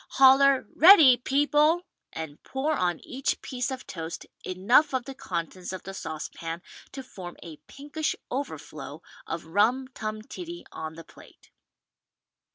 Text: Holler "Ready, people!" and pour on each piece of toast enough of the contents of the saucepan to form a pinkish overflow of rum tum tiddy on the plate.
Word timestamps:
Holler 0.13 0.65
"Ready, 0.75 1.15
people!" 1.15 1.83
and 2.11 2.41
pour 2.41 2.73
on 2.73 2.99
each 3.01 3.39
piece 3.43 3.69
of 3.69 3.85
toast 3.85 4.25
enough 4.43 4.95
of 4.95 5.05
the 5.05 5.13
contents 5.13 5.71
of 5.71 5.83
the 5.83 5.93
saucepan 5.93 6.63
to 6.93 7.03
form 7.03 7.37
a 7.43 7.57
pinkish 7.67 8.15
overflow 8.31 9.03
of 9.27 9.45
rum 9.45 9.89
tum 9.89 10.23
tiddy 10.23 10.65
on 10.71 10.95
the 10.95 11.03
plate. 11.03 11.51